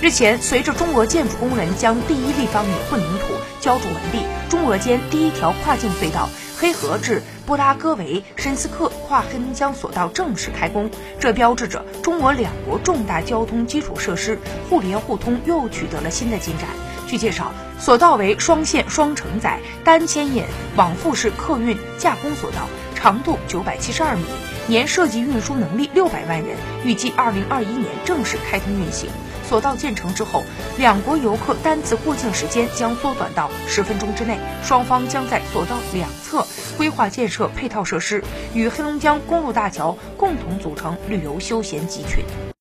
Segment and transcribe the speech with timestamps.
[0.00, 10.88] 日前，随着中俄建筑工人将第一立方米混凝土浇筑完毕，中俄间第一条跨境隧道黑河至布拉戈维申斯克跨黑龙江索道正式开工，
[11.18, 14.38] 这标志着中俄两国重大交通基础设施
[14.70, 16.68] 互联互通又取得了新的进展。
[17.08, 20.44] 据介绍，索道为双线双承载单牵引
[20.76, 24.22] 往复式客运架空索道，长度九百七十二米，
[24.66, 29.08] 年设计运输能力六百万人，预计二零二一年正式开通运行。
[29.48, 30.44] 索道建成之后，
[30.76, 34.38] 两国游客单次过境时间将缩短到十分钟之内。
[34.62, 38.22] 双方将在索道两侧规划建设配套设施，
[38.52, 42.22] 与黑龙江公路大桥共同组成旅游休闲集群。